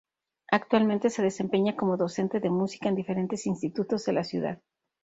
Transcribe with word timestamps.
Actualmente 0.49 1.11
se 1.11 1.21
desempeña 1.21 1.75
como 1.75 1.95
docente 1.95 2.39
de 2.39 2.49
música 2.49 2.89
en 2.89 2.95
diferentes 2.95 3.45
institutos 3.45 4.03
de 4.05 4.13
la 4.13 4.23
ciudad. 4.23 4.59